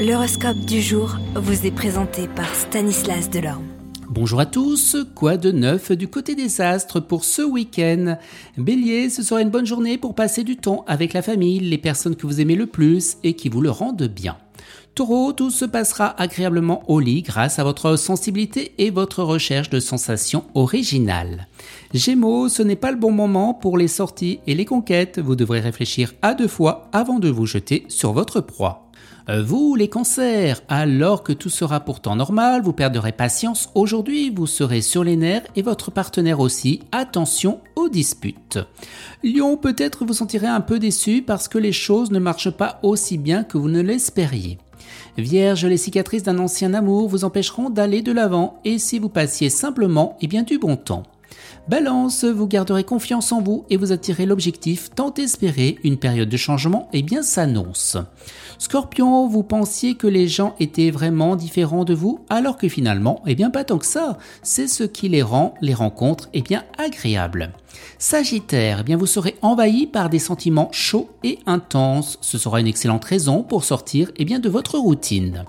[0.00, 3.66] L'horoscope du jour vous est présenté par Stanislas Delorme.
[4.08, 8.16] Bonjour à tous, quoi de neuf du côté des astres pour ce week-end?
[8.56, 12.16] Bélier, ce sera une bonne journée pour passer du temps avec la famille, les personnes
[12.16, 14.38] que vous aimez le plus et qui vous le rendent bien.
[14.94, 19.80] Taureau, tout se passera agréablement au lit grâce à votre sensibilité et votre recherche de
[19.80, 21.46] sensations originales.
[21.94, 25.60] Gémeaux, ce n'est pas le bon moment pour les sorties et les conquêtes, vous devrez
[25.60, 28.90] réfléchir à deux fois avant de vous jeter sur votre proie.
[29.28, 34.46] Euh, vous, les cancers, alors que tout sera pourtant normal, vous perdrez patience aujourd'hui, vous
[34.46, 36.80] serez sur les nerfs et votre partenaire aussi.
[36.90, 38.58] Attention disputes.
[39.22, 43.18] Lion, peut-être vous sentirez un peu déçu parce que les choses ne marchent pas aussi
[43.18, 44.58] bien que vous ne l'espériez.
[45.18, 49.50] Vierge, les cicatrices d'un ancien amour vous empêcheront d'aller de l'avant et si vous passiez
[49.50, 51.02] simplement, et eh bien du bon temps.
[51.68, 56.36] Balance, vous garderez confiance en vous et vous attirez l'objectif tant espéré, une période de
[56.36, 57.96] changement et eh bien s'annonce.
[58.58, 63.34] Scorpion, vous pensiez que les gens étaient vraiment différents de vous alors que finalement, eh
[63.34, 67.52] bien pas tant que ça, c'est ce qui les rend les rencontres eh bien agréables.
[67.98, 72.18] Sagittaire, eh bien vous serez envahi par des sentiments chauds et intenses.
[72.22, 75.44] Ce sera une excellente raison pour sortir eh bien, de votre routine.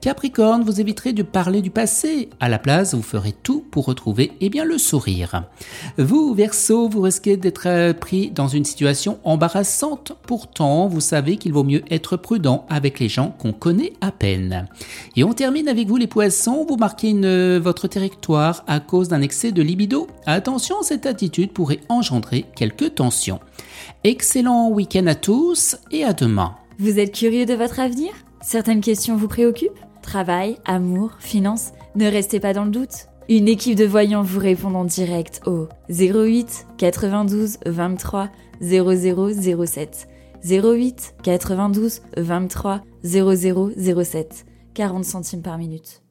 [0.00, 2.28] Capricorne, vous éviterez de parler du passé.
[2.40, 5.44] À la place, vous ferez tout pour retrouver eh bien, le sourire.
[5.96, 10.12] Vous, Verseau, vous risquez d'être euh, pris dans une situation embarrassante.
[10.26, 14.66] Pourtant, vous savez qu'il vaut mieux être prudent avec les gens qu'on connaît à peine.
[15.14, 16.66] Et on termine avec vous, les poissons.
[16.68, 20.08] Vous marquez une, votre territoire à cause d'un excès de libido.
[20.26, 23.38] Attention, cette attitude pourrait engendrer quelques tensions.
[24.02, 26.56] Excellent week-end à tous et à demain.
[26.80, 28.10] Vous êtes curieux de votre avenir?
[28.40, 29.78] Certaines questions vous préoccupent?
[30.02, 31.70] Travail, amour, finances?
[31.94, 33.06] Ne restez pas dans le doute.
[33.28, 38.28] Une équipe de voyants vous répond en direct au 08 92 23
[38.60, 40.08] 0007.
[40.44, 44.46] 08 92 23 0007.
[44.74, 46.02] 40 centimes par minute.